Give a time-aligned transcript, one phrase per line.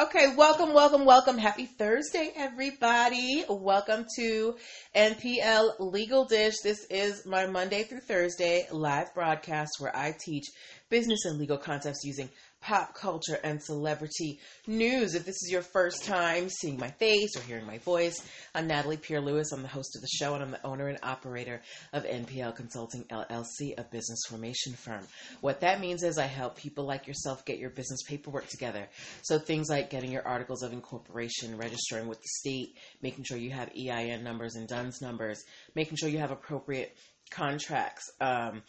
[0.00, 1.36] Okay, welcome, welcome, welcome.
[1.36, 3.44] Happy Thursday, everybody.
[3.50, 4.56] Welcome to
[4.96, 6.54] NPL Legal Dish.
[6.62, 10.46] This is my Monday through Thursday live broadcast where I teach
[10.88, 15.14] business and legal concepts using pop culture and celebrity news.
[15.14, 18.22] If this is your first time seeing my face or hearing my voice,
[18.54, 19.52] I'm Natalie Pierre Lewis.
[19.52, 21.62] I'm the host of the show and I'm the owner and operator
[21.92, 25.06] of NPL Consulting LLC, a business formation firm.
[25.40, 28.88] What that means is I help people like yourself get your business paperwork together.
[29.22, 33.50] So things like getting your articles of incorporation, registering with the state, making sure you
[33.50, 35.42] have EIN numbers and DUNS numbers,
[35.74, 36.96] making sure you have appropriate
[37.30, 38.62] contracts, um,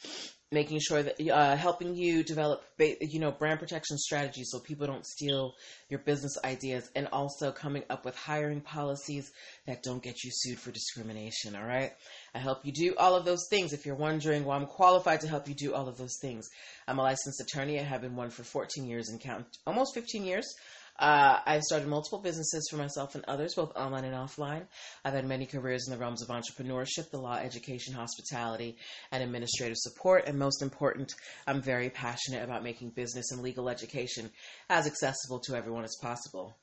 [0.52, 5.06] making sure that uh, helping you develop you know brand protection strategies so people don't
[5.06, 5.54] steal
[5.90, 9.32] your business ideas and also coming up with hiring policies
[9.66, 11.92] that don't get you sued for discrimination all right?
[12.36, 13.74] I help you do all of those things.
[13.74, 16.50] If you're wondering well i'm qualified to help you do all of those things.
[16.88, 17.80] I'm a licensed attorney.
[17.80, 20.46] I have been one for 14 years and count almost 15 years
[21.00, 24.66] uh, I've started multiple businesses for myself and others, both online and offline.
[25.04, 28.78] I've had many careers in the realms of entrepreneurship, the law, education, hospitality,
[29.12, 30.28] and administrative support.
[30.28, 31.14] And most important,
[31.48, 34.30] I'm very passionate about making business and legal education
[34.70, 36.56] as accessible to everyone as possible.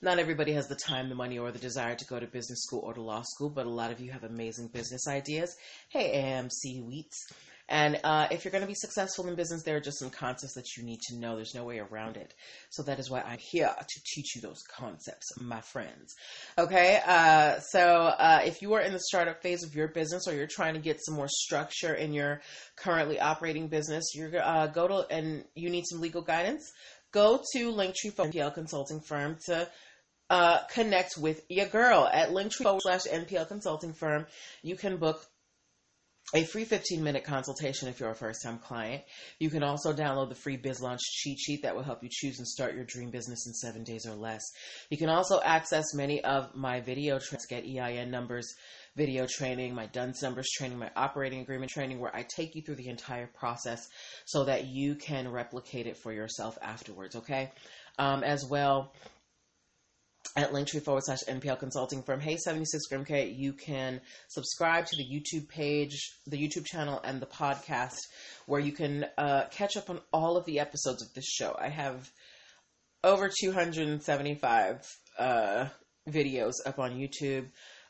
[0.00, 2.80] Not everybody has the time, the money, or the desire to go to business school
[2.84, 5.56] or to law school, but a lot of you have amazing business ideas.
[5.88, 7.32] Hey, AMC Wheats.
[7.68, 10.54] And uh, if you're going to be successful in business, there are just some concepts
[10.54, 11.36] that you need to know.
[11.36, 12.34] There's no way around it.
[12.70, 16.14] So that is why I'm here to teach you those concepts, my friends.
[16.58, 17.00] Okay.
[17.06, 20.46] Uh, so uh, if you are in the startup phase of your business or you're
[20.46, 22.40] trying to get some more structure in your
[22.76, 26.70] currently operating business, you're uh, go to and you need some legal guidance.
[27.12, 29.68] Go to Linktree for NPL Consulting Firm to
[30.30, 34.26] uh, connect with your girl at linktree forward slash NPL Consulting Firm.
[34.62, 35.22] You can book
[36.34, 39.02] a free 15 minute consultation if you're a first time client.
[39.38, 42.38] You can also download the free Biz Launch cheat sheet that will help you choose
[42.38, 44.42] and start your dream business in seven days or less.
[44.88, 48.54] You can also access many of my video trainings, get EIN numbers,
[48.96, 52.76] video training, my DUNS numbers training, my operating agreement training, where I take you through
[52.76, 53.86] the entire process
[54.24, 57.50] so that you can replicate it for yourself afterwards, okay?
[57.98, 58.92] Um, as well,
[60.36, 62.20] at linktree forward slash NPL consulting firm.
[62.20, 67.26] Hey, 76 Grimke, you can subscribe to the YouTube page, the YouTube channel, and the
[67.26, 67.98] podcast
[68.46, 71.54] where you can uh, catch up on all of the episodes of this show.
[71.58, 72.10] I have
[73.04, 75.66] over 275 uh,
[76.08, 77.48] videos up on YouTube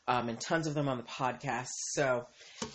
[0.09, 1.71] um, and tons of them on the podcast.
[1.93, 2.27] So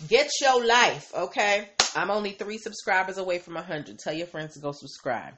[0.08, 1.68] get your life, okay?
[1.94, 3.98] I'm only three subscribers away from 100.
[3.98, 5.34] Tell your friends to go subscribe.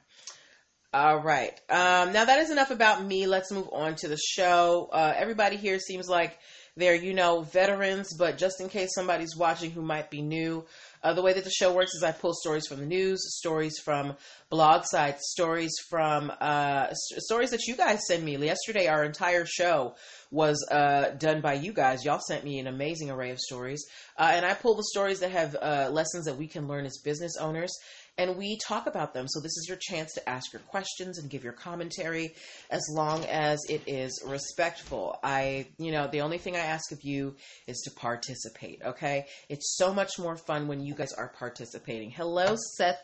[0.93, 1.53] All right.
[1.69, 3.25] Um, now that is enough about me.
[3.25, 4.89] Let's move on to the show.
[4.91, 6.37] Uh, everybody here seems like
[6.75, 10.65] they're, you know, veterans, but just in case somebody's watching who might be new,
[11.03, 13.79] uh, the way that the show works is I pull stories from the news, stories
[13.79, 14.15] from
[14.49, 18.35] blog sites, stories from uh, st- stories that you guys send me.
[18.37, 19.95] Yesterday, our entire show
[20.29, 22.05] was uh, done by you guys.
[22.05, 23.85] Y'all sent me an amazing array of stories,
[24.17, 26.99] uh, and I pull the stories that have uh, lessons that we can learn as
[27.03, 27.71] business owners
[28.17, 29.27] and we talk about them.
[29.27, 32.35] So this is your chance to ask your questions and give your commentary
[32.69, 35.17] as long as it is respectful.
[35.23, 37.35] I, you know, the only thing I ask of you
[37.67, 39.25] is to participate, okay?
[39.49, 42.11] It's so much more fun when you guys are participating.
[42.11, 43.01] Hello, Seth,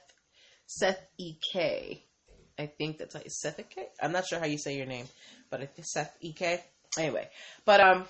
[0.66, 2.04] Seth EK.
[2.60, 3.88] I think that's you, Seth EK?
[4.02, 5.06] I'm not sure how you say your name,
[5.50, 6.62] but it's Seth EK.
[6.98, 7.28] Anyway,
[7.66, 8.06] but, um,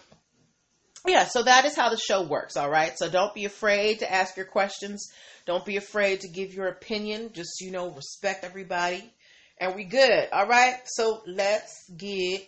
[1.06, 2.98] yeah, so that is how the show works, all right?
[2.98, 5.08] So don't be afraid to ask your questions.
[5.48, 7.32] Don't be afraid to give your opinion.
[7.34, 9.12] Just, you know, respect everybody.
[9.60, 10.76] And we good, all right?
[10.86, 12.48] So let's get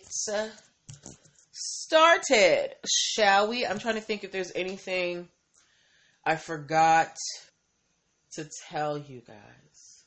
[1.50, 3.66] started, shall we?
[3.66, 5.28] I'm trying to think if there's anything
[6.24, 7.16] I forgot
[8.34, 10.04] to tell you guys.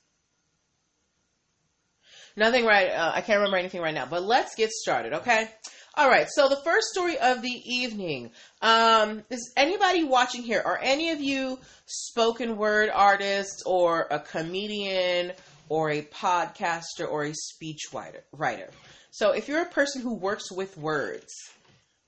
[2.38, 2.90] Nothing right.
[2.90, 5.50] Uh, I can't remember anything right now, but let's get started, okay?
[5.96, 6.28] All right.
[6.28, 8.32] So the first story of the evening.
[8.64, 10.62] Um, is anybody watching here?
[10.66, 15.34] Are any of you spoken word artists or a comedian
[15.70, 18.72] or a podcaster or a speech writer?
[19.12, 21.32] So if you're a person who works with words,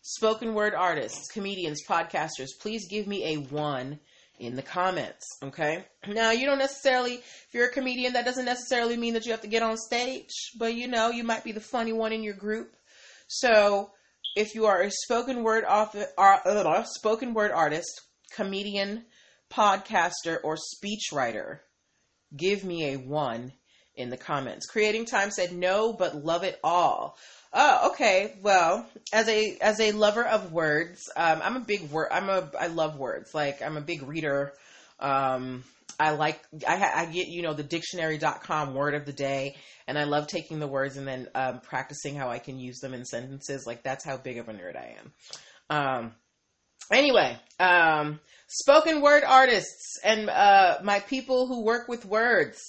[0.01, 3.99] spoken word artists, comedians, podcasters, please give me a one
[4.39, 5.25] in the comments.
[5.43, 5.85] Okay.
[6.07, 9.41] Now, you don't necessarily, if you're a comedian, that doesn't necessarily mean that you have
[9.41, 12.33] to get on stage, but you know, you might be the funny one in your
[12.33, 12.75] group.
[13.27, 13.91] So,
[14.35, 18.01] if you are a spoken word author, uh, spoken word artist,
[18.31, 19.05] comedian,
[19.51, 21.59] podcaster, or speechwriter,
[22.35, 23.53] give me a one
[23.95, 24.65] in the comments.
[24.65, 27.17] Creating Time said no, but love it all.
[27.53, 28.35] Oh, okay.
[28.41, 32.09] Well, as a as a lover of words, um, I'm a big word.
[32.11, 33.33] I'm a I love words.
[33.33, 34.53] Like I'm a big reader.
[34.99, 35.63] Um,
[35.99, 39.55] I like I, I get you know the dictionary.com word of the day
[39.87, 42.93] and I love taking the words and then um, practicing how I can use them
[42.93, 43.65] in sentences.
[43.65, 45.13] Like that's how big of a nerd I am.
[45.69, 46.11] Um,
[46.91, 52.59] anyway, um, spoken word artists and uh, my people who work with words,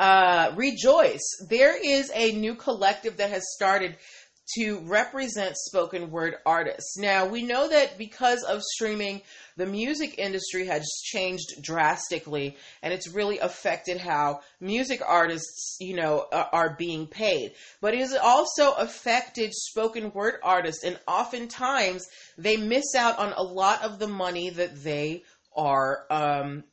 [0.00, 1.22] uh, rejoice.
[1.48, 3.96] There is a new collective that has started
[4.56, 6.96] to represent spoken word artists.
[6.98, 9.22] Now, we know that because of streaming,
[9.56, 16.26] the music industry has changed drastically and it's really affected how music artists, you know,
[16.30, 17.52] are being paid.
[17.80, 22.06] But it has also affected spoken word artists and oftentimes
[22.36, 25.22] they miss out on a lot of the money that they
[25.56, 26.64] are um,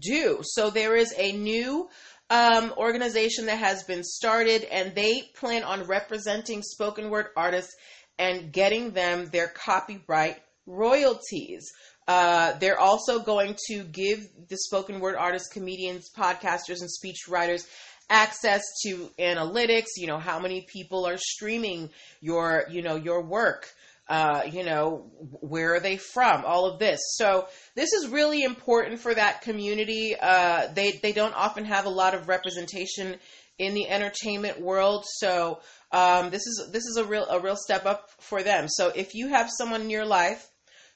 [0.00, 0.40] due.
[0.42, 1.88] So there is a new
[2.30, 7.74] um, organization that has been started, and they plan on representing spoken word artists
[8.18, 11.70] and getting them their copyright royalties.
[12.08, 17.66] Uh, they're also going to give the spoken word artists, comedians, podcasters, and speech writers
[18.08, 19.96] access to analytics.
[19.96, 23.68] You know how many people are streaming your, you know, your work
[24.08, 25.10] uh, you know,
[25.40, 26.44] where are they from?
[26.44, 27.00] All of this.
[27.16, 30.14] So this is really important for that community.
[30.20, 33.16] Uh, they they don't often have a lot of representation
[33.58, 35.60] in the entertainment world, so
[35.90, 38.68] um, this is this is a real a real step up for them.
[38.68, 40.50] So if you have someone in your life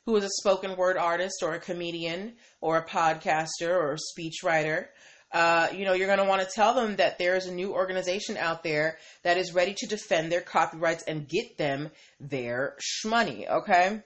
[0.07, 4.43] who is a spoken word artist or a comedian or a podcaster or a speech
[4.45, 4.89] writer,
[5.33, 7.73] uh, you know, you're going to want to tell them that there is a new
[7.73, 13.49] organization out there that is ready to defend their copyrights and get them their shmoney.
[13.49, 14.01] Okay.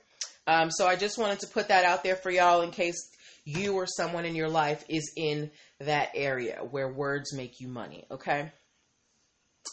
[0.47, 3.09] Um, so I just wanted to put that out there for y'all in case
[3.45, 5.51] you or someone in your life is in
[5.81, 8.05] that area where words make you money.
[8.11, 8.51] Okay.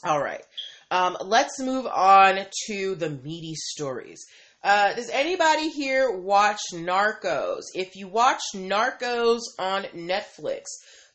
[0.05, 0.43] All right.
[0.89, 4.25] Um, let's move on to the meaty stories.
[4.63, 7.63] Uh, does anybody here watch Narcos?
[7.73, 10.63] If you watch Narcos on Netflix,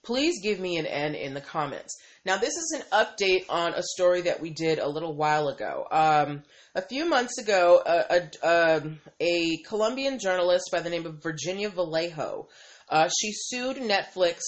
[0.06, 1.98] please give me an N in the comments.
[2.24, 5.86] Now, this is an update on a story that we did a little while ago.
[5.90, 6.44] Um,
[6.74, 11.70] a few months ago, a, a, um, a, Colombian journalist by the name of Virginia
[11.70, 12.48] Vallejo,
[12.88, 14.40] uh, she sued Netflix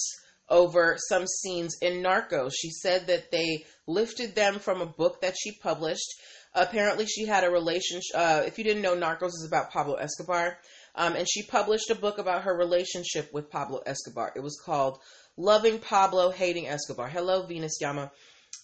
[0.49, 2.51] over some scenes in Narcos.
[2.57, 6.15] She said that they lifted them from a book that she published.
[6.55, 8.15] Apparently, she had a relationship.
[8.15, 10.57] Uh, if you didn't know, Narcos is about Pablo Escobar.
[10.95, 14.33] Um, and she published a book about her relationship with Pablo Escobar.
[14.35, 14.99] It was called
[15.39, 17.07] loving Pablo, hating Escobar.
[17.07, 18.11] Hello, Venus Yama.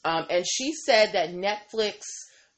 [0.03, 2.01] Um, and she said that Netflix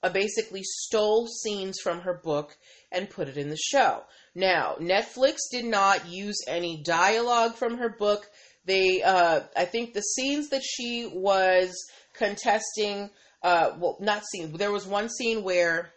[0.02, 2.58] uh, basically stole scenes from her book
[2.92, 4.02] and put it in the show.
[4.34, 8.28] Now, Netflix did not use any dialogue from her book.
[8.66, 11.72] They, uh, I think the scenes that she was
[12.16, 13.12] contesting,
[13.44, 15.92] uh, well, not scenes, there was one scene where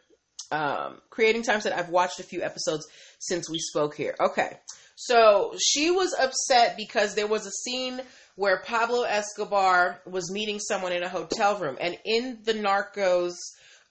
[0.52, 2.86] um, Creating Time said, I've watched a few episodes
[3.18, 4.14] since we spoke here.
[4.20, 4.58] Okay.
[5.02, 8.02] So she was upset because there was a scene
[8.34, 11.78] where Pablo Escobar was meeting someone in a hotel room.
[11.80, 13.32] And in the Narcos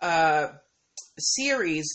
[0.02, 0.50] uh,
[1.18, 1.88] series,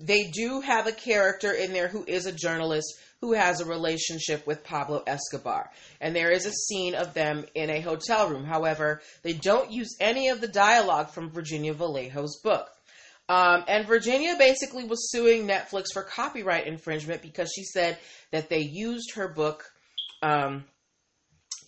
[0.00, 2.86] they do have a character in there who is a journalist
[3.20, 5.72] who has a relationship with Pablo Escobar.
[6.00, 8.44] And there is a scene of them in a hotel room.
[8.44, 12.70] However, they don't use any of the dialogue from Virginia Vallejo's book.
[13.28, 17.98] Um, and Virginia basically was suing Netflix for copyright infringement because she said
[18.32, 19.64] that they used her book
[20.22, 20.64] um,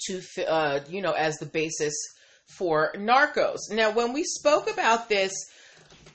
[0.06, 1.94] to, uh, you know, as the basis
[2.58, 3.58] for Narcos.
[3.70, 5.32] Now, when we spoke about this,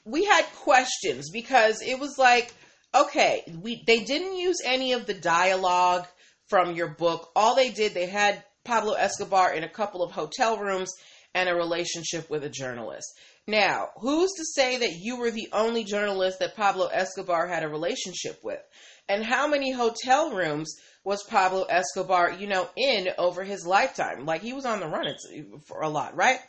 [0.05, 2.53] we had questions because it was like,
[2.93, 6.05] okay, we they didn't use any of the dialogue
[6.47, 7.29] from your book.
[7.35, 10.91] All they did, they had Pablo Escobar in a couple of hotel rooms
[11.33, 13.07] and a relationship with a journalist.
[13.47, 17.69] Now, who's to say that you were the only journalist that Pablo Escobar had a
[17.69, 18.59] relationship with?
[19.09, 24.25] And how many hotel rooms was Pablo Escobar, you know, in over his lifetime?
[24.25, 25.13] Like he was on the run
[25.67, 26.39] for a lot, right?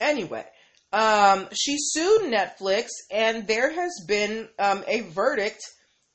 [0.00, 0.44] Anyway,
[0.92, 5.60] um, she sued Netflix, and there has been um, a verdict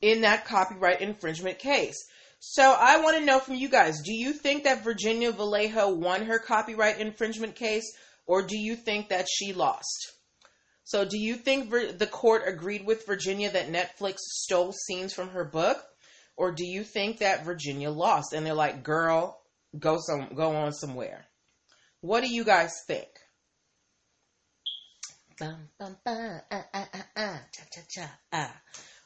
[0.01, 1.95] in that copyright infringement case.
[2.39, 6.25] So I want to know from you guys: Do you think that Virginia Vallejo won
[6.25, 7.85] her copyright infringement case,
[8.25, 10.13] or do you think that she lost?
[10.83, 15.43] So, do you think the court agreed with Virginia that Netflix stole scenes from her
[15.43, 15.83] book,
[16.37, 19.41] or do you think that Virginia lost and they're like, "Girl,
[19.77, 21.25] go some, go on somewhere"?
[22.01, 23.07] What do you guys think?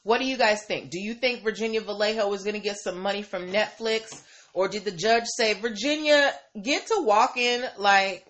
[0.03, 0.91] What do you guys think?
[0.91, 4.21] Do you think Virginia Vallejo was going to get some money from Netflix,
[4.53, 8.27] or did the judge say, "Virginia, get to walking like"?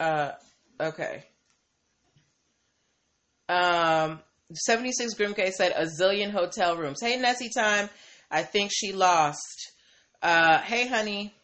[0.00, 0.32] Uh,
[0.80, 1.24] okay.
[3.48, 4.20] Um,
[4.52, 7.00] 76 Grimke said a zillion hotel rooms.
[7.00, 7.88] Hey, Nessie time.
[8.30, 9.72] I think she lost.
[10.22, 11.34] Uh, hey, honey.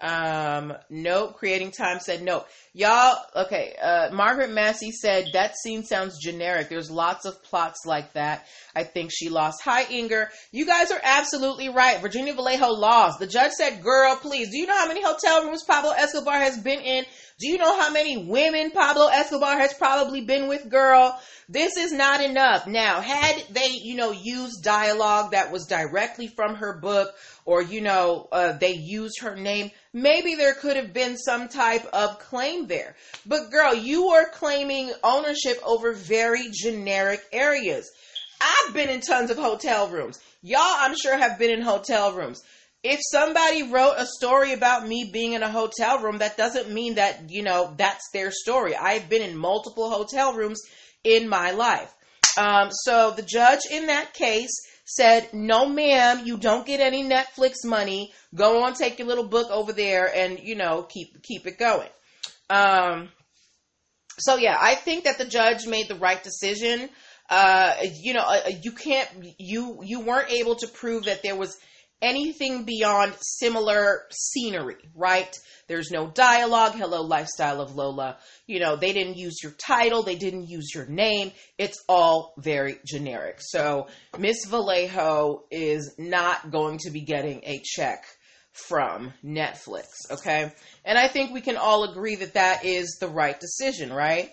[0.00, 1.36] Um, nope.
[1.36, 2.46] Creating time said nope.
[2.74, 3.74] Y'all, okay.
[3.82, 6.68] Uh, Margaret Massey said that scene sounds generic.
[6.68, 8.46] There's lots of plots like that.
[8.74, 9.62] I think she lost.
[9.64, 10.28] Hi, Inger.
[10.52, 12.00] You guys are absolutely right.
[12.00, 13.18] Virginia Vallejo lost.
[13.18, 14.50] The judge said, "Girl, please.
[14.50, 17.04] Do you know how many hotel rooms Pablo Escobar has been in?
[17.38, 21.18] Do you know how many women Pablo Escobar has probably been with, girl?
[21.48, 22.66] This is not enough.
[22.66, 27.14] Now, had they, you know, used dialogue that was directly from her book,
[27.46, 31.86] or you know, uh, they used her name, maybe there could have been some type
[31.94, 32.94] of claim there.
[33.24, 37.90] But girl, you are claiming ownership over very generic areas.
[38.42, 40.20] I've been in tons of hotel rooms.
[40.42, 42.42] Y'all, I'm sure, have been in hotel rooms
[42.88, 46.94] if somebody wrote a story about me being in a hotel room, that doesn't mean
[46.94, 48.76] that, you know, that's their story.
[48.76, 50.60] I've been in multiple hotel rooms
[51.02, 51.92] in my life.
[52.38, 54.52] Um, so the judge in that case
[54.86, 58.12] said, no, ma'am, you don't get any Netflix money.
[58.34, 61.88] Go on, take your little book over there and, you know, keep, keep it going.
[62.48, 63.08] Um,
[64.18, 66.88] so yeah, I think that the judge made the right decision.
[67.28, 71.58] Uh, you know, uh, you can't, you, you weren't able to prove that there was
[72.02, 75.34] anything beyond similar scenery, right?
[75.68, 76.74] There's no dialogue.
[76.74, 78.18] Hello, lifestyle of Lola.
[78.46, 81.32] You know, they didn't use your title, they didn't use your name.
[81.58, 83.38] It's all very generic.
[83.40, 83.88] So,
[84.18, 88.04] Miss Vallejo is not going to be getting a check
[88.52, 90.52] from Netflix, okay?
[90.84, 94.30] And I think we can all agree that that is the right decision, right?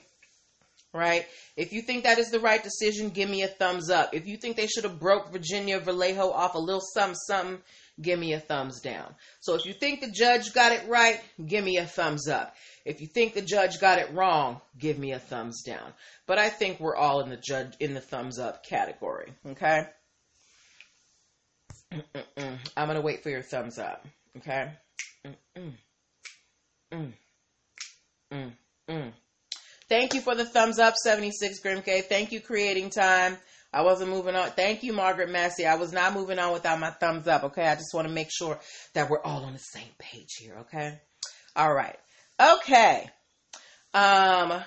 [0.94, 1.26] Right?
[1.58, 4.14] If you think that is the right decision, give me a thumbs up.
[4.14, 7.62] If you think they should have broke Virginia Vallejo off a little something, something,
[8.02, 9.16] give me a thumbs down.
[9.40, 12.56] So if you think the judge got it right, give me a thumbs up.
[12.86, 15.94] If you think the judge got it wrong, give me a thumbs down.
[16.26, 19.34] But I think we're all in the judge in the thumbs up category.
[19.48, 19.88] Okay.
[21.92, 22.58] Mm-mm-mm.
[22.78, 24.06] I'm gonna wait for your thumbs up.
[24.38, 24.72] Okay.
[25.26, 25.74] Mm-mm.
[28.32, 29.14] Mm-mm.
[29.94, 32.06] Thank you for the thumbs up, 76 Grimke.
[32.06, 33.38] Thank you, creating time.
[33.72, 34.50] I wasn't moving on.
[34.50, 35.68] Thank you, Margaret Massey.
[35.68, 37.44] I was not moving on without my thumbs up.
[37.44, 37.68] Okay.
[37.68, 38.60] I just want to make sure
[38.96, 40.56] that we're all on the same page here.
[40.62, 41.00] Okay.
[41.56, 41.96] All right.
[42.42, 43.08] Okay.
[43.94, 44.64] Um,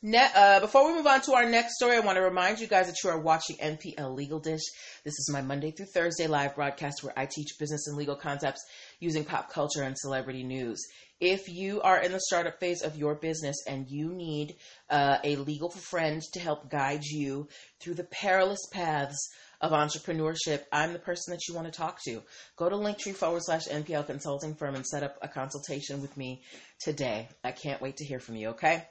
[0.00, 2.68] Ne- uh, before we move on to our next story, I want to remind you
[2.68, 4.62] guys that you are watching NPL Legal Dish.
[5.04, 8.64] This is my Monday through Thursday live broadcast where I teach business and legal concepts
[9.00, 10.80] using pop culture and celebrity news.
[11.20, 14.54] If you are in the startup phase of your business and you need
[14.88, 17.48] uh, a legal friend to help guide you
[17.80, 19.28] through the perilous paths
[19.60, 22.22] of entrepreneurship, I'm the person that you want to talk to.
[22.56, 26.42] Go to linktree forward slash NPL consulting firm and set up a consultation with me
[26.78, 27.28] today.
[27.42, 28.84] I can't wait to hear from you, okay?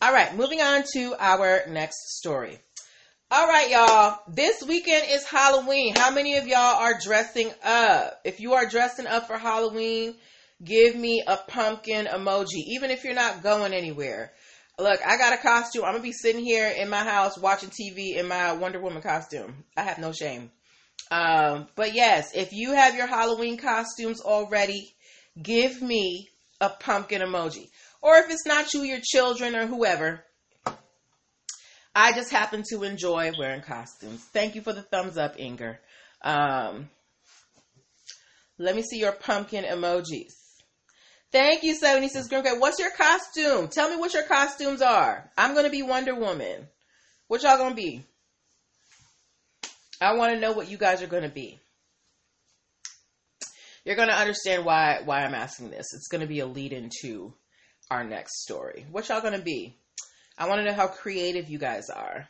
[0.00, 2.60] All right, moving on to our next story.
[3.32, 4.20] All right, y'all.
[4.28, 5.94] This weekend is Halloween.
[5.96, 8.20] How many of y'all are dressing up?
[8.24, 10.14] If you are dressing up for Halloween,
[10.64, 14.32] give me a pumpkin emoji, even if you're not going anywhere.
[14.78, 15.84] Look, I got a costume.
[15.84, 19.64] I'm gonna be sitting here in my house watching TV in my Wonder Woman costume.
[19.76, 20.50] I have no shame.
[21.10, 24.94] Um, but yes, if you have your Halloween costumes already,
[25.40, 26.28] give me
[26.60, 27.68] a pumpkin emoji.
[28.00, 30.24] Or if it's not you, your children or whoever.
[31.94, 34.24] I just happen to enjoy wearing costumes.
[34.32, 35.78] Thank you for the thumbs up, Inger.
[36.22, 36.88] Um,
[38.58, 40.41] let me see your pumpkin emojis.
[41.32, 43.68] Thank you, 76 Grimke, What's your costume?
[43.68, 45.30] Tell me what your costumes are.
[45.36, 46.68] I'm going to be Wonder Woman.
[47.26, 48.04] What y'all going to be?
[49.98, 51.58] I want to know what you guys are going to be.
[53.84, 55.86] You're going to understand why why I'm asking this.
[55.94, 57.32] It's going to be a lead into
[57.90, 58.84] our next story.
[58.90, 59.74] What y'all going to be?
[60.36, 62.28] I want to know how creative you guys are.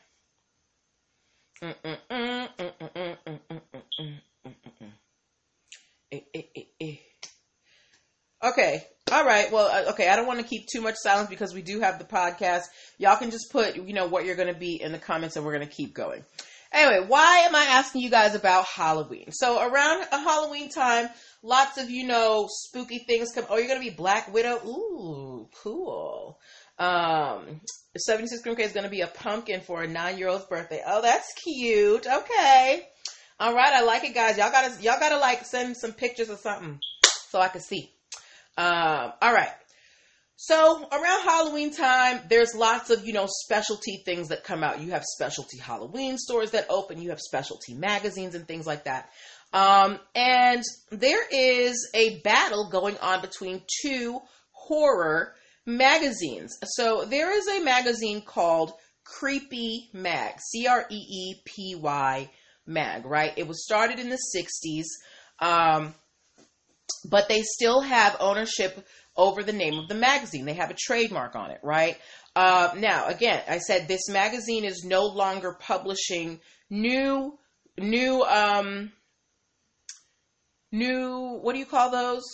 [8.44, 8.82] Okay.
[9.12, 9.52] All right.
[9.52, 10.08] Well, uh, okay.
[10.08, 12.62] I don't want to keep too much silence because we do have the podcast.
[12.96, 15.44] Y'all can just put, you know, what you're going to be in the comments and
[15.44, 16.24] we're going to keep going.
[16.72, 19.26] Anyway, why am I asking you guys about Halloween?
[19.30, 21.10] So around a Halloween time,
[21.42, 23.44] lots of, you know, spooky things come.
[23.50, 24.56] Oh, you're going to be Black Widow?
[24.64, 26.38] Ooh, cool.
[26.78, 27.60] Um,
[27.94, 30.80] 76 Grimke is going to be a pumpkin for a nine year old's birthday.
[30.86, 32.06] Oh, that's cute.
[32.06, 32.88] Okay.
[33.38, 33.74] All right.
[33.74, 34.38] I like it, guys.
[34.38, 36.80] Y'all gotta, y'all gotta like send some pictures or something
[37.28, 37.92] so I can see.
[38.56, 39.52] Um, all right.
[40.36, 44.80] So around Halloween time, there's lots of, you know, specialty things that come out.
[44.80, 49.10] You have specialty Halloween stores that open, you have specialty magazines and things like that.
[49.52, 56.58] Um, and there is a battle going on between two horror magazines.
[56.64, 58.72] So there is a magazine called
[59.04, 62.30] Creepy Mag, C R E E P Y
[62.66, 63.32] Mag, right?
[63.36, 64.84] It was started in the 60s.
[65.38, 65.94] Um,
[67.04, 70.44] but they still have ownership over the name of the magazine.
[70.44, 71.96] They have a trademark on it, right?
[72.34, 76.40] Uh, now, again, I said this magazine is no longer publishing
[76.70, 77.38] new,
[77.78, 78.92] new, um,
[80.70, 81.38] new.
[81.42, 82.24] What do you call those?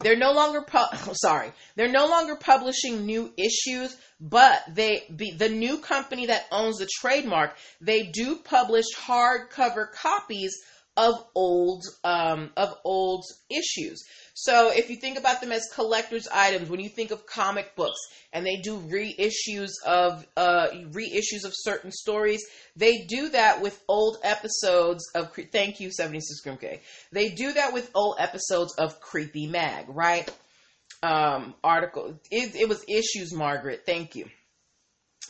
[0.00, 1.52] They're no longer pu- oh, sorry.
[1.76, 6.88] They're no longer publishing new issues, but they be, the new company that owns the
[7.00, 10.56] trademark, they do publish hardcover copies
[10.96, 14.04] of old um, of old issues.
[14.34, 18.00] So if you think about them as collector's items, when you think of comic books
[18.32, 22.42] and they do reissues of uh, reissues of certain stories,
[22.76, 25.32] they do that with old episodes of.
[25.52, 26.80] Thank you, seventy six Grimke.
[27.12, 30.30] They do that with old episodes of Creepy Mag, right?
[31.02, 32.18] Um, article.
[32.30, 33.82] It, it was issues, Margaret.
[33.86, 34.26] Thank you.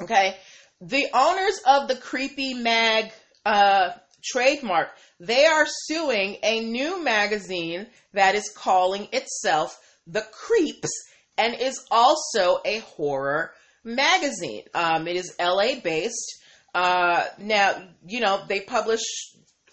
[0.00, 0.36] Okay,
[0.80, 3.12] the owners of the Creepy Mag
[3.44, 3.90] uh,
[4.22, 4.88] trademark
[5.20, 10.90] they are suing a new magazine that is calling itself The Creeps
[11.36, 13.52] and is also a horror
[13.84, 14.64] magazine.
[14.74, 16.38] Um, it is LA based.
[16.74, 19.00] Uh, now, you know, they publish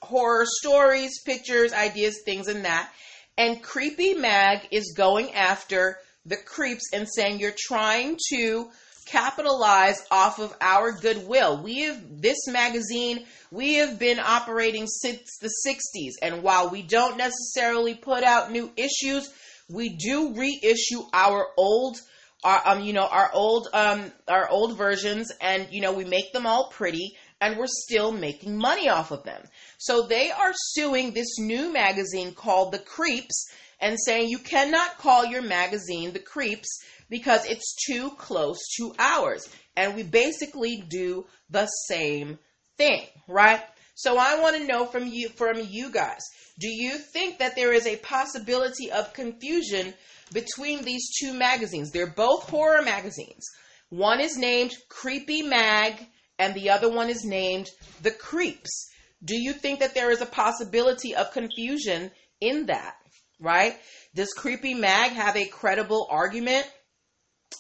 [0.02, 2.92] horror stories, pictures, ideas, things, and that.
[3.38, 8.70] And Creepy Mag is going after the creeps and saying you're trying to
[9.08, 11.62] capitalize off of our goodwill.
[11.62, 17.18] We have this magazine, we have been operating since the 60s, and while we don't
[17.18, 19.30] necessarily put out new issues,
[19.70, 21.98] we do reissue our old
[22.44, 26.32] our um you know our old um our old versions and you know we make
[26.34, 29.42] them all pretty and we're still making money off of them.
[29.78, 33.48] So they are suing this new magazine called The Creeps
[33.80, 39.48] and saying you cannot call your magazine The Creeps because it's too close to ours.
[39.76, 42.40] And we basically do the same
[42.78, 43.62] thing, right?
[43.96, 46.22] So I want to know from you from you guys.
[46.60, 49.94] Do you think that there is a possibility of confusion
[50.34, 51.92] between these two magazines?
[51.92, 53.46] They're both horror magazines.
[53.90, 56.06] One is named Creepy Mag
[56.40, 57.70] and the other one is named
[58.02, 58.90] The Creeps.
[59.24, 62.96] Do you think that there is a possibility of confusion in that?
[63.40, 63.78] Right?
[64.14, 66.68] Does Creepy Mag have a credible argument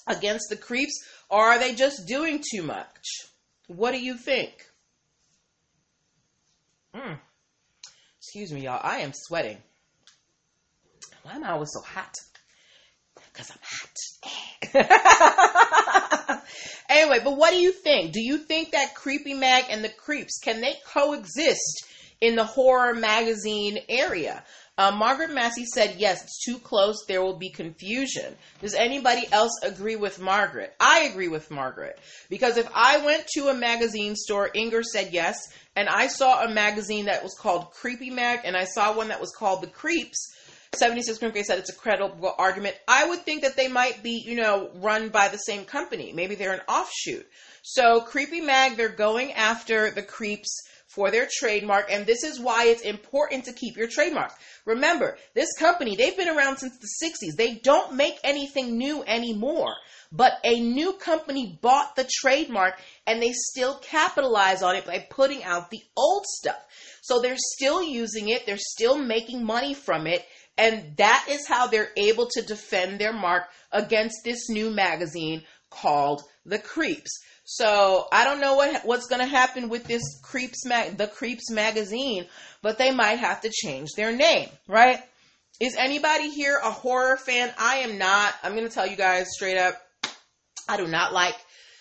[0.07, 0.93] against the creeps,
[1.29, 3.05] or are they just doing too much?
[3.67, 4.53] What do you think?
[6.95, 7.19] Mm.
[8.19, 8.79] Excuse me, y'all.
[8.81, 9.57] I am sweating.
[11.23, 12.13] Why am I always so hot?
[13.33, 13.97] Because I'm hot.
[16.89, 18.13] anyway, but what do you think?
[18.13, 21.85] Do you think that Creepy Mag and the Creeps can they coexist
[22.21, 24.43] in the horror magazine area?
[24.77, 27.03] Uh, Margaret Massey said, yes, it's too close.
[27.07, 28.35] There will be confusion.
[28.61, 30.75] Does anybody else agree with Margaret?
[30.79, 31.97] I agree with Margaret.
[32.29, 35.37] Because if I went to a magazine store, Inger said yes,
[35.75, 39.19] and I saw a magazine that was called Creepy Mag, and I saw one that
[39.19, 40.35] was called The Creeps,
[40.75, 42.75] 76 Grimke said it's a credible argument.
[42.87, 46.11] I would think that they might be, you know, run by the same company.
[46.13, 47.27] Maybe they're an offshoot.
[47.63, 50.63] So Creepy Mag, they're going after the creeps
[50.97, 54.31] for their trademark, and this is why it's important to keep your trademark.
[54.65, 57.37] Remember, this company, they've been around since the 60s.
[57.37, 59.75] They don't make anything new anymore.
[60.11, 65.43] But a new company bought the trademark and they still capitalize on it by putting
[65.43, 66.65] out the old stuff.
[67.01, 70.25] So they're still using it, they're still making money from it,
[70.57, 76.23] and that is how they're able to defend their mark against this new magazine called
[76.43, 77.11] The Creeps.
[77.49, 81.49] So I don't know what what's going to happen with this Creeps mag, the Creeps
[81.49, 82.25] magazine,
[82.61, 84.99] but they might have to change their name, right?
[85.61, 87.53] Is anybody here a horror fan?
[87.57, 88.33] I am not.
[88.43, 89.81] I'm going to tell you guys straight up.
[90.67, 91.35] I do not like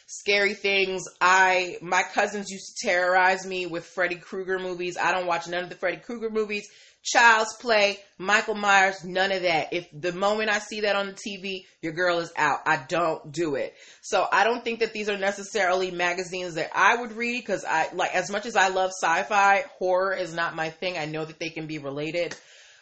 [0.07, 1.03] scary things.
[1.21, 4.97] I my cousins used to terrorize me with Freddy Krueger movies.
[4.97, 6.69] I don't watch none of the Freddy Krueger movies.
[7.07, 9.73] Child's Play, Michael Myers, none of that.
[9.73, 12.61] If the moment I see that on the TV, your girl is out.
[12.67, 13.75] I don't do it.
[14.03, 17.91] So I don't think that these are necessarily magazines that I would read because I
[17.95, 20.99] like as much as I love sci-fi, horror is not my thing.
[20.99, 22.35] I know that they can be related,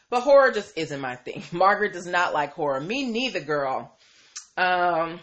[0.09, 1.43] but horror just isn't my thing.
[1.53, 2.81] Margaret does not like horror.
[2.81, 3.95] Me neither, girl.
[4.57, 5.21] Um,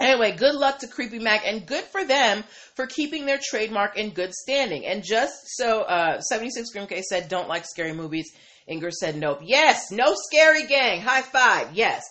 [0.00, 4.10] Anyway, good luck to Creepy Mag and good for them for keeping their trademark in
[4.10, 4.86] good standing.
[4.86, 8.30] And just so uh, 76 Grimke said, don't like scary movies.
[8.68, 9.40] Inger said, nope.
[9.42, 11.00] Yes, no scary gang.
[11.00, 11.74] High five.
[11.74, 12.04] Yes.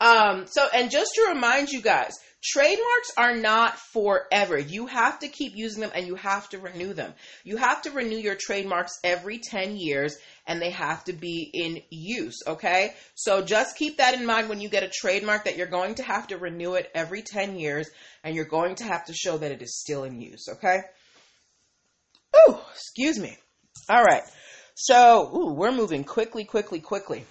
[0.00, 4.58] Um, so, and just to remind you guys, trademarks are not forever.
[4.58, 7.14] You have to keep using them and you have to renew them.
[7.44, 11.82] You have to renew your trademarks every 10 years and they have to be in
[11.90, 12.94] use, okay?
[13.14, 16.02] So just keep that in mind when you get a trademark that you're going to
[16.02, 17.88] have to renew it every 10 years
[18.24, 20.80] and you're going to have to show that it is still in use, okay?
[22.34, 23.36] Oh, excuse me.
[23.88, 24.22] All right.
[24.74, 27.24] So, ooh, we're moving quickly, quickly, quickly.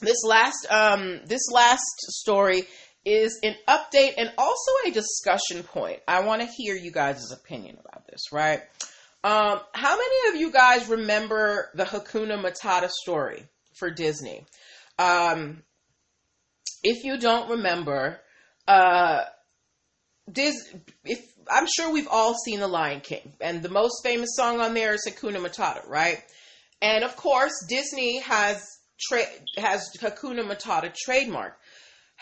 [0.00, 2.64] This last, um, this last story
[3.04, 6.00] is an update and also a discussion point.
[6.06, 8.60] I want to hear you guys' opinion about this, right?
[9.24, 14.44] Um, how many of you guys remember the Hakuna Matata story for Disney?
[14.98, 15.62] Um,
[16.82, 18.20] if you don't remember,
[18.66, 19.24] uh,
[20.30, 20.72] Dis-
[21.04, 24.74] if I'm sure we've all seen The Lion King, and the most famous song on
[24.74, 26.22] there is Hakuna Matata, right?
[26.80, 28.64] And of course, Disney has
[29.00, 31.58] tra- has Hakuna Matata trademark.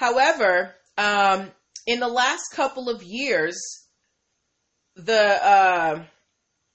[0.00, 1.50] However, um,
[1.86, 3.54] in the last couple of years,
[4.96, 6.04] the uh,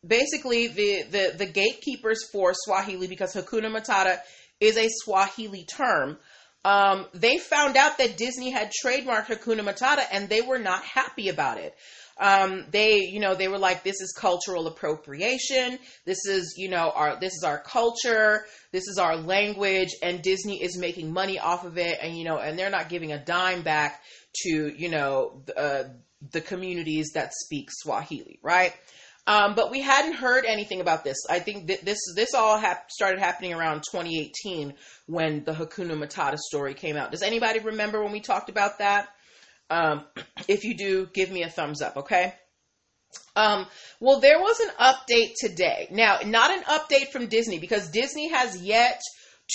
[0.06, 4.20] basically the, the the gatekeepers for Swahili, because Hakuna Matata
[4.60, 6.20] is a Swahili term,
[6.66, 11.30] um, they found out that Disney had trademarked Hakuna Matata and they were not happy
[11.30, 11.76] about it.
[12.18, 15.78] Um, they, you know, they were like, this is cultural appropriation.
[16.06, 18.46] This is, you know, our, this is our culture.
[18.72, 21.98] This is our language and Disney is making money off of it.
[22.02, 24.02] And, you know, and they're not giving a dime back
[24.44, 25.84] to, you know, uh,
[26.32, 28.74] the communities that speak Swahili, right?
[29.28, 31.18] Um, but we hadn't heard anything about this.
[31.30, 34.76] I think that this this all hap- started happening around 2018
[35.08, 37.12] when the Hakuna Matata story came out.
[37.12, 39.10] Does anybody remember when we talked about that?
[39.70, 40.04] Um,
[40.48, 42.34] if you do, give me a thumbs up, okay?
[43.36, 43.66] Um,
[44.00, 45.88] well, there was an update today.
[45.92, 49.02] Now, not an update from Disney because Disney has yet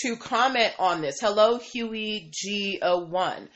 [0.02, 1.16] to comment on this.
[1.20, 3.48] Hello, Huey G01.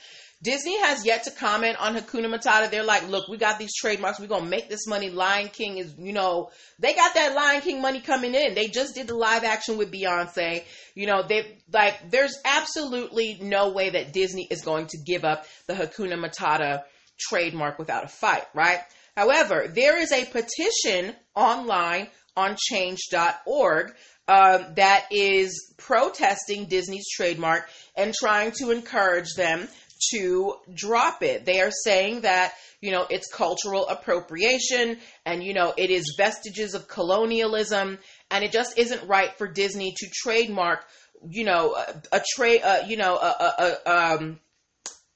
[0.44, 2.70] Disney has yet to comment on Hakuna Matata.
[2.70, 4.20] They're like, look, we got these trademarks.
[4.20, 5.08] We're going to make this money.
[5.08, 8.54] Lion King is, you know, they got that Lion King money coming in.
[8.54, 10.64] They just did the live action with Beyonce.
[10.94, 15.46] You know, they like, there's absolutely no way that Disney is going to give up
[15.66, 16.82] the Hakuna Matata
[17.18, 18.80] trademark without a fight, right?
[19.16, 23.94] However, there is a petition online on change.org
[24.26, 29.68] um, that is protesting Disney's trademark and trying to encourage them
[30.10, 31.44] to drop it.
[31.44, 36.74] They are saying that, you know, it's cultural appropriation and, you know, it is vestiges
[36.74, 37.98] of colonialism
[38.30, 40.84] and it just isn't right for Disney to trademark,
[41.28, 44.38] you know, a, a trade, uh, you know, a, a, a, um,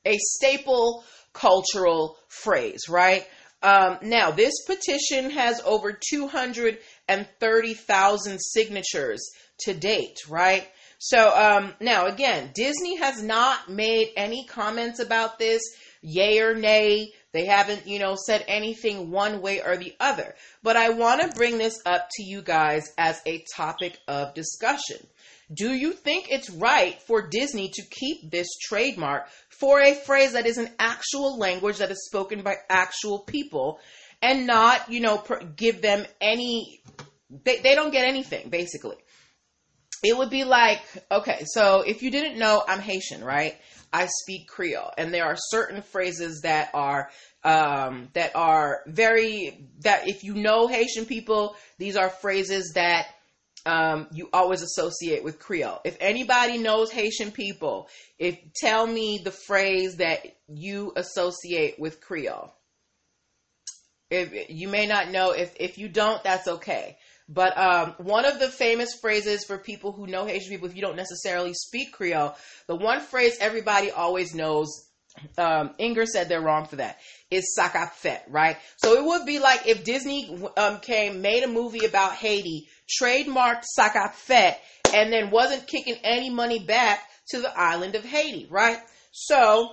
[0.04, 3.26] a staple cultural phrase, right?
[3.62, 10.68] Um, now, this petition has over 230,000 signatures to date, right?
[10.98, 15.62] So um, now again, Disney has not made any comments about this,
[16.02, 17.12] yay or nay.
[17.32, 20.34] They haven't, you know, said anything one way or the other.
[20.62, 24.98] But I want to bring this up to you guys as a topic of discussion.
[25.54, 30.46] Do you think it's right for Disney to keep this trademark for a phrase that
[30.46, 33.78] is an actual language that is spoken by actual people
[34.20, 35.22] and not, you know,
[35.54, 36.82] give them any,
[37.44, 38.96] they, they don't get anything, basically
[40.02, 40.80] it would be like,
[41.10, 43.56] okay, so if you didn't know, I'm Haitian, right?
[43.92, 47.10] I speak Creole, and there are certain phrases that are
[47.42, 53.06] um, that are very that if you know Haitian people, these are phrases that
[53.64, 55.80] um, you always associate with Creole.
[55.84, 62.52] If anybody knows Haitian people, if tell me the phrase that you associate with Creole.
[64.10, 66.96] If you may not know, if if you don't, that's okay.
[67.28, 70.80] But um, one of the famous phrases for people who know Haitian people, if you
[70.80, 72.34] don't necessarily speak Creole,
[72.66, 74.68] the one phrase everybody always knows,
[75.36, 76.98] um, Inger said they're wrong for that,
[77.30, 78.56] is sakafet, right?
[78.78, 82.68] So it would be like if Disney um, came, made a movie about Haiti,
[83.00, 84.56] trademarked sakafet,
[84.94, 88.78] and then wasn't kicking any money back to the island of Haiti, right?
[89.12, 89.70] So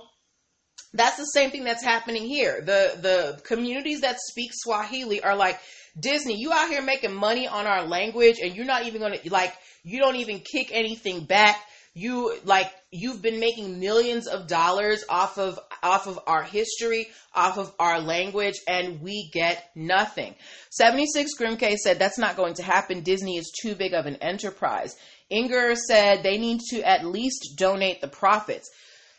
[0.96, 2.60] that's the same thing that's happening here.
[2.60, 5.58] The the communities that speak Swahili are like,
[5.98, 9.30] Disney, you out here making money on our language and you're not even going to
[9.30, 11.58] like you don't even kick anything back.
[11.94, 17.56] You like you've been making millions of dollars off of off of our history, off
[17.56, 20.34] of our language and we get nothing.
[20.70, 23.00] 76 Grimke said that's not going to happen.
[23.00, 24.94] Disney is too big of an enterprise.
[25.30, 28.70] Inger said they need to at least donate the profits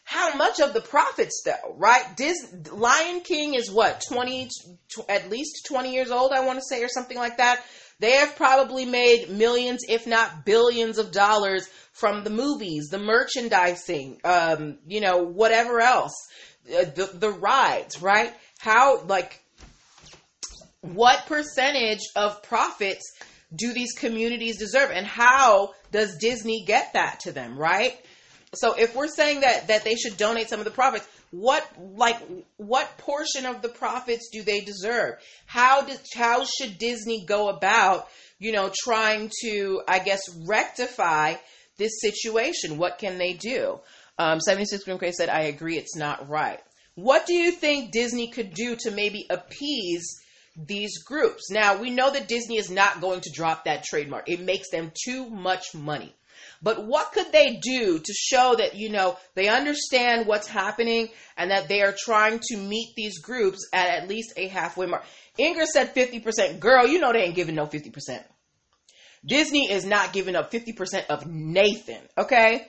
[0.08, 2.16] how much of the profits though, right?
[2.16, 4.50] Dis- Lion King is what, 20,
[5.10, 7.62] at least 20 years old, I want to say, or something like that.
[8.00, 14.22] They have probably made millions, if not billions of dollars from the movies, the merchandising,
[14.24, 16.16] um, you know, whatever else,
[16.70, 18.34] uh, the, the rides, right?
[18.60, 19.42] How, like,
[20.80, 23.04] what percentage of profits
[23.54, 28.00] do these communities deserve and how does Disney get that to them, right?
[28.58, 32.18] So if we're saying that that they should donate some of the profits, what like
[32.58, 35.16] what portion of the profits do they deserve?
[35.46, 38.08] How does how should Disney go about,
[38.40, 41.36] you know, trying to I guess rectify
[41.78, 42.78] this situation?
[42.78, 43.80] What can they do?
[44.20, 46.60] Um, 76 Grimke said, I agree, it's not right.
[46.96, 50.04] What do you think Disney could do to maybe appease
[50.56, 51.52] these groups?
[51.52, 54.28] Now, we know that Disney is not going to drop that trademark.
[54.28, 56.16] It makes them too much money.
[56.62, 61.52] But what could they do to show that, you know, they understand what's happening and
[61.52, 65.04] that they are trying to meet these groups at at least a halfway mark?
[65.38, 66.60] Inger said 50%.
[66.60, 68.24] Girl, you know they ain't giving no 50%.
[69.26, 72.68] Disney is not giving up 50% of Nathan, okay?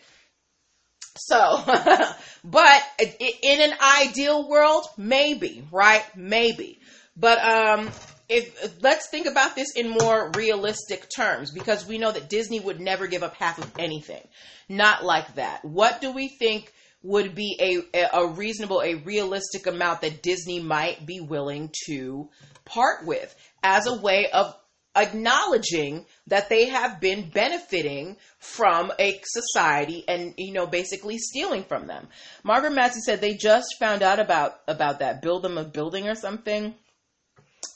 [1.17, 1.63] So,
[2.45, 6.05] but in an ideal world, maybe, right?
[6.17, 6.81] Maybe.
[7.17, 7.91] But um
[8.29, 12.81] if let's think about this in more realistic terms because we know that Disney would
[12.81, 14.27] never give up half of anything.
[14.69, 15.65] Not like that.
[15.65, 17.57] What do we think would be
[17.93, 22.29] a a reasonable, a realistic amount that Disney might be willing to
[22.65, 24.55] part with as a way of
[24.97, 31.87] acknowledging that they have been benefiting from a society and you know basically stealing from
[31.87, 32.09] them.
[32.43, 36.15] Margaret Massey said they just found out about about that build them a building or
[36.15, 36.75] something.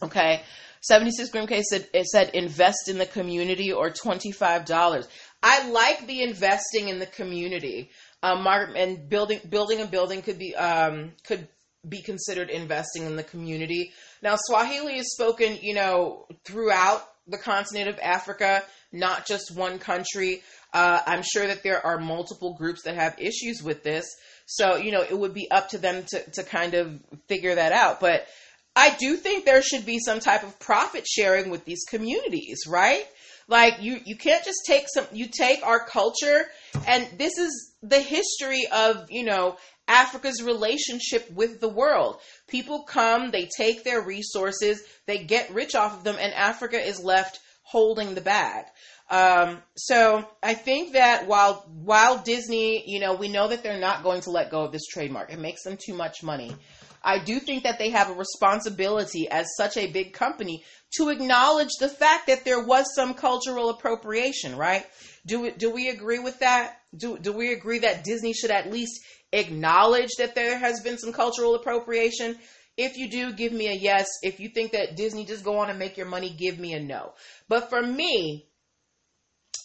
[0.02, 0.42] Okay.
[0.80, 5.08] 76 Grim Case said it said invest in the community or $25.
[5.42, 7.90] I like the investing in the community.
[8.22, 11.48] Um, and building building a building could be um, could
[11.88, 13.92] be considered investing in the community.
[14.22, 18.62] Now Swahili is spoken, you know, throughout the continent of Africa,
[18.92, 20.42] not just one country.
[20.72, 24.06] Uh, I'm sure that there are multiple groups that have issues with this.
[24.46, 27.72] So, you know, it would be up to them to, to kind of figure that
[27.72, 28.00] out.
[28.00, 28.26] But
[28.74, 33.06] I do think there should be some type of profit sharing with these communities, right?
[33.48, 36.46] Like you, you can't just take some, you take our culture
[36.86, 39.56] and this is the history of, you know,
[39.88, 42.18] Africa's relationship with the world.
[42.48, 47.02] People come, they take their resources, they get rich off of them, and Africa is
[47.02, 48.66] left holding the bag.
[49.10, 54.02] Um, so I think that while while Disney, you know, we know that they're not
[54.02, 55.30] going to let go of this trademark.
[55.30, 56.56] It makes them too much money.
[57.04, 60.64] I do think that they have a responsibility as such a big company
[60.96, 64.86] to acknowledge the fact that there was some cultural appropriation, right?
[65.26, 66.78] Do we, do we agree with that?
[66.94, 69.00] Do do we agree that Disney should at least
[69.32, 72.36] acknowledge that there has been some cultural appropriation?
[72.76, 74.08] If you do, give me a yes.
[74.22, 76.80] If you think that Disney just go on and make your money, give me a
[76.80, 77.12] no.
[77.48, 78.46] But for me,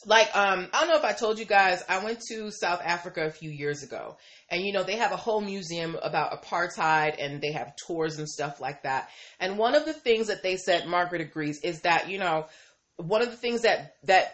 [0.07, 3.27] like um I don't know if I told you guys, I went to South Africa
[3.27, 4.17] a few years ago.
[4.49, 8.27] And you know, they have a whole museum about apartheid and they have tours and
[8.27, 9.09] stuff like that.
[9.39, 12.45] And one of the things that they said, Margaret agrees, is that, you know,
[12.95, 14.33] one of the things that that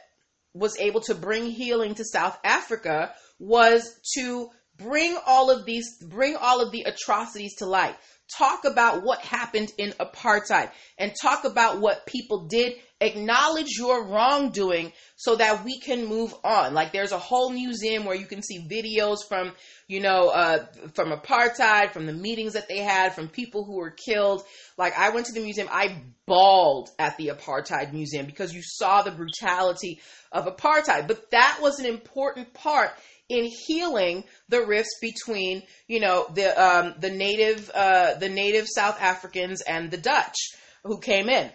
[0.54, 6.36] was able to bring healing to South Africa was to bring all of these bring
[6.36, 7.96] all of the atrocities to light
[8.38, 12.74] talk about what happened in apartheid and talk about what people did.
[13.02, 16.74] Acknowledge your wrongdoing so that we can move on.
[16.74, 19.52] Like there's a whole museum where you can see videos from
[19.88, 23.92] you know uh, from apartheid from the meetings that they had from people who were
[23.92, 24.44] killed.
[24.78, 25.68] Like i went to the museum.
[25.70, 30.00] I bawled at the apartheid museum because you saw the brutality
[30.32, 31.08] of apartheid.
[31.08, 32.92] But that was an important part
[33.30, 39.02] in healing the rifts between, you know, the um, the native uh, the native South
[39.02, 40.36] Africans and the Dutch
[40.84, 41.52] who came in.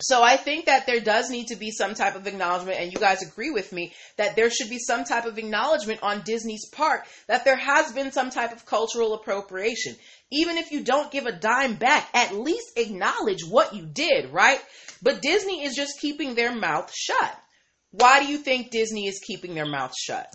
[0.00, 2.98] So I think that there does need to be some type of acknowledgement, and you
[2.98, 7.02] guys agree with me that there should be some type of acknowledgement on Disney's part
[7.28, 9.94] that there has been some type of cultural appropriation.
[10.30, 14.60] Even if you don't give a dime back, at least acknowledge what you did, right?
[15.02, 17.38] But Disney is just keeping their mouth shut.
[17.92, 20.26] Why do you think Disney is keeping their mouth shut?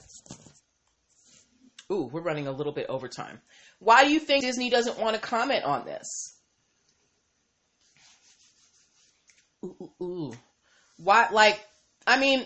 [1.91, 3.41] Ooh, we're running a little bit over time.
[3.79, 6.37] Why do you think Disney doesn't want to comment on this?
[9.65, 10.33] Ooh, ooh, ooh.
[10.97, 11.59] Why, like,
[12.05, 12.45] I mean,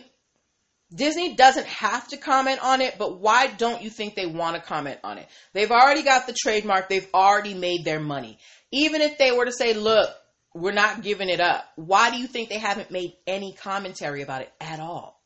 [0.93, 4.61] Disney doesn't have to comment on it, but why don't you think they want to
[4.61, 5.27] comment on it?
[5.53, 8.39] They've already got the trademark, they've already made their money.
[8.71, 10.09] Even if they were to say, look,
[10.53, 14.41] we're not giving it up, why do you think they haven't made any commentary about
[14.41, 15.21] it at all?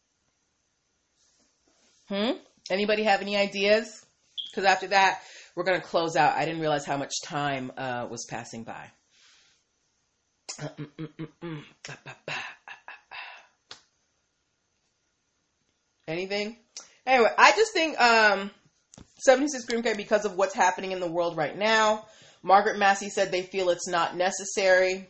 [2.08, 2.32] Hmm?
[2.70, 4.06] Anybody have any ideas?
[4.56, 5.20] because after that,
[5.56, 6.38] we're going to close out.
[6.38, 8.90] I didn't realize how much time uh, was passing by.
[16.08, 16.56] Anything?
[17.06, 18.50] Anyway, I just think um,
[19.18, 22.06] 76 Green Card because of what's happening in the world right now.
[22.42, 25.10] Margaret Massey said they feel it's not necessary.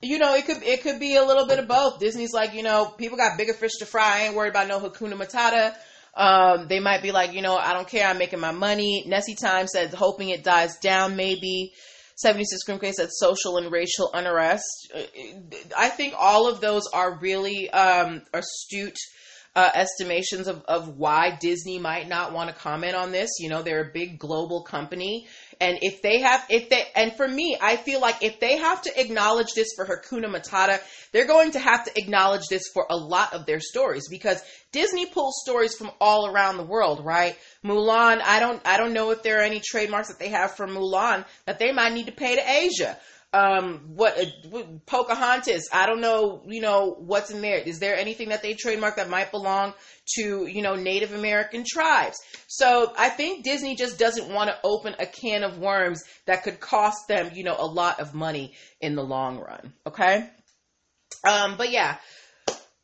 [0.00, 1.98] You know, it could it could be a little bit of both.
[1.98, 4.18] Disney's like, you know, people got bigger fish to fry.
[4.18, 5.74] I ain't worried about no Hakuna Matata.
[6.14, 8.06] Um, they might be like, you know, I don't care.
[8.06, 9.04] I'm making my money.
[9.06, 11.72] Nessie Time said, hoping it dies down, maybe.
[12.16, 14.92] 76 Grimke said social and racial unrest.
[15.76, 18.98] I think all of those are really um, astute
[19.54, 23.30] uh, estimations of, of why Disney might not want to comment on this.
[23.38, 25.28] You know, they're a big global company.
[25.60, 28.82] And if they have, if they, and for me, I feel like if they have
[28.82, 30.80] to acknowledge this for Hakuna Matata,
[31.12, 34.40] they're going to have to acknowledge this for a lot of their stories because
[34.70, 37.36] Disney pulls stories from all around the world, right?
[37.64, 40.68] Mulan, I don't, I don't know if there are any trademarks that they have for
[40.68, 42.96] Mulan that they might need to pay to Asia
[43.34, 47.58] um what, uh, Pocahontas I don't know you know what's in there.
[47.58, 49.74] Is there anything that they trademark that might belong
[50.16, 52.16] to you know Native American tribes?
[52.46, 56.58] So I think Disney just doesn't want to open a can of worms that could
[56.58, 60.30] cost them you know a lot of money in the long run okay?
[61.22, 61.98] Um but yeah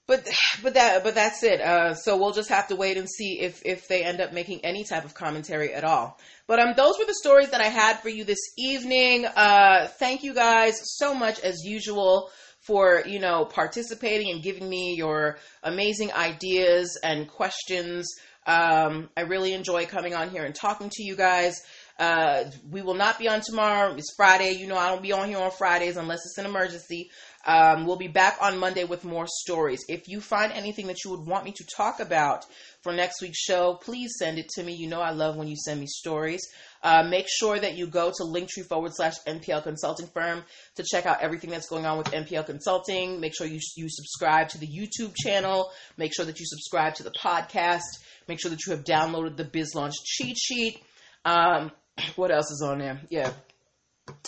[0.07, 0.29] but
[0.63, 1.61] but that but that's it.
[1.61, 4.61] Uh, so we'll just have to wait and see if if they end up making
[4.65, 6.19] any type of commentary at all.
[6.47, 9.25] But um, those were the stories that I had for you this evening.
[9.25, 14.95] Uh, thank you guys so much as usual for you know participating and giving me
[14.97, 18.07] your amazing ideas and questions.
[18.47, 21.63] Um, I really enjoy coming on here and talking to you guys.
[21.99, 23.95] Uh, we will not be on tomorrow.
[23.95, 24.53] It's Friday.
[24.53, 27.11] You know, I don't be on here on Fridays unless it's an emergency.
[27.47, 29.85] Um, we'll be back on Monday with more stories.
[29.89, 32.47] If you find anything that you would want me to talk about
[32.83, 34.75] for next week's show, please send it to me.
[34.75, 36.41] You know I love when you send me stories.
[36.83, 40.43] Uh, make sure that you go to linktree forward slash NPL consulting firm
[40.77, 43.21] to check out everything that's going on with NPL consulting.
[43.21, 45.71] Make sure you, you subscribe to the YouTube channel.
[45.97, 47.83] Make sure that you subscribe to the podcast.
[48.27, 50.83] Make sure that you have downloaded the Biz Launch cheat sheet.
[51.25, 51.71] Um,
[52.17, 53.01] what else is on there?
[53.11, 53.31] Yeah.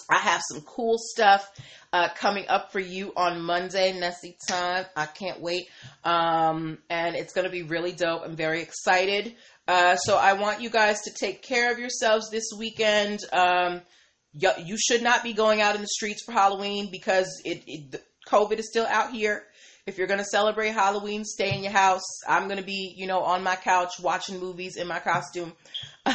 [0.09, 1.51] I have some cool stuff
[1.93, 4.87] uh, coming up for you on Monday, Nessie time.
[4.97, 5.69] I can't wait.
[6.05, 8.23] Um, and it's going to be really dope.
[8.25, 9.35] I'm very excited.
[9.69, 13.21] Uh, so I want you guys to take care of yourselves this weekend.
[13.33, 13.83] Um,
[14.33, 18.03] you, you, should not be going out in the streets for Halloween because it, it
[18.29, 19.45] COVID is still out here.
[19.87, 22.03] If you're going to celebrate Halloween, stay in your house.
[22.29, 25.53] I'm going to be, you know, on my couch watching movies in my costume.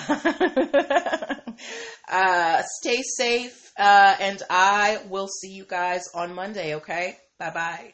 [2.10, 7.18] uh, stay safe, uh, and I will see you guys on Monday, okay?
[7.40, 7.94] Bye bye.